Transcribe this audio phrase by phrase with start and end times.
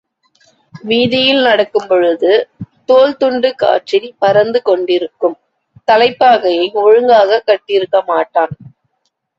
[0.83, 2.31] வீதியில் நடக்கும்பொழுது,
[2.85, 5.37] தோள் துண்டு காற்றில் பறந்து கொண்டிருக்கும்,
[5.91, 8.55] தலைப்பாகையை ஒழுங்காகக் கட்டியிருக்கமாட்டான்.